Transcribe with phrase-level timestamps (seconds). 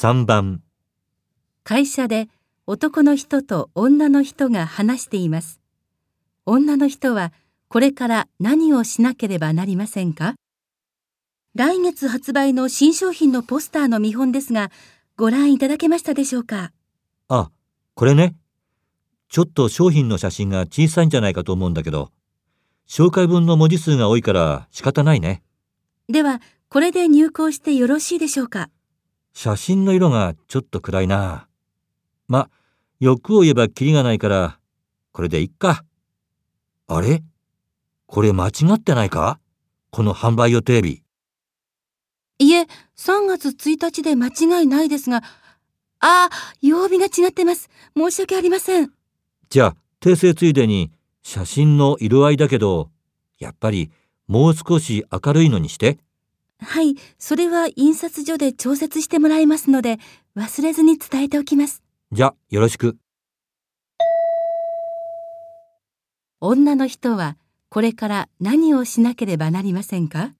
[0.00, 0.62] 3番、
[1.64, 2.28] 会社で
[2.68, 5.60] 男の人と女の人が話しています。
[6.46, 7.32] 女の人は
[7.66, 10.36] これから何をしなければなりませんか？
[11.56, 14.70] 来月発売の新商品のポスターの見本ですが、
[15.16, 16.70] ご覧いただけましたでしょうか？
[17.26, 17.50] あ、
[17.96, 18.36] これね。
[19.28, 22.12] ちょっと商品の写真が小さいんじゃないかと思うんだけど、
[22.88, 25.42] 紹介文の文字数が多いから仕方ないね。
[26.08, 28.70] では、これで入稿してよろしいでしょうか？
[29.40, 31.46] 写真の色がちょっと暗いな。
[32.26, 32.50] ま、
[32.98, 34.58] 欲を言えばキリがないから、
[35.12, 35.84] これでいっか。
[36.88, 37.22] あれ？
[38.06, 39.38] これ間違ってないか？
[39.92, 41.04] この販売予定日。
[42.40, 42.62] いえ、
[42.96, 45.22] 3月1日で間違いないですが、あ
[46.00, 47.70] あ、曜日が違ってます。
[47.96, 48.90] 申し訳ありません。
[49.50, 50.90] じゃあ、訂正ついでに、
[51.22, 52.90] 写真の色合いだけど、
[53.38, 53.92] やっぱり
[54.26, 55.98] もう少し明るいのにして。
[56.60, 59.98] はい、それは印刷所で調節してもらいますので、
[60.36, 61.82] 忘れずに伝えておきます。
[62.12, 62.98] じゃ、よろしく。
[66.40, 67.36] 女の人は
[67.68, 70.34] これから何をしなければなりませんか？